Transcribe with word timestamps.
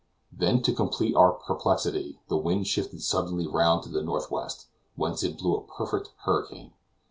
Then 0.31 0.63
to 0.63 0.73
complete 0.73 1.15
our 1.15 1.31
perplexity, 1.33 2.19
the 2.27 2.35
wind 2.35 2.65
shifted 2.65 3.03
suddenly 3.03 3.45
round 3.45 3.83
to 3.83 3.89
the 3.89 4.01
northwest, 4.01 4.65
whence 4.95 5.21
it 5.21 5.37
blew 5.37 5.53
a 5.55 5.61
perfect 5.61 6.09
hurricane. 6.23 6.73